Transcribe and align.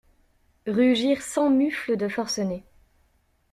Rugirent 0.65 1.21
cent 1.21 1.51
mufles 1.51 1.95
de 1.95 2.07
forcenés. 2.07 2.63